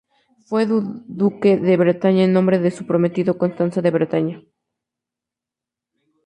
Fue 0.47 0.65
duque 0.65 1.57
de 1.57 1.77
Bretaña 1.77 2.23
en 2.23 2.33
nombre 2.33 2.57
de 2.57 2.71
su 2.71 2.87
prometida 2.87 3.33
Constanza 3.35 3.83
de 3.83 3.91
Bretaña. 3.91 4.41